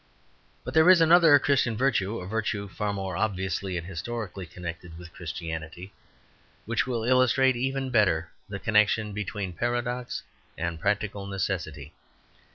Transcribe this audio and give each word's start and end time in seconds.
But 0.63 0.73
there 0.73 0.89
is 0.89 0.99
another 0.99 1.37
Christian 1.37 1.77
virtue, 1.77 2.17
a 2.17 2.25
virtue 2.25 2.67
far 2.67 2.91
more 2.91 3.15
obviously 3.15 3.77
and 3.77 3.85
historically 3.85 4.47
connected 4.47 4.97
with 4.97 5.13
Christianity, 5.13 5.93
which 6.65 6.87
will 6.87 7.03
illustrate 7.03 7.55
even 7.55 7.91
better 7.91 8.31
the 8.49 8.57
connection 8.57 9.13
between 9.13 9.53
paradox 9.53 10.23
and 10.57 10.79
practical 10.79 11.27
necessity. 11.27 11.93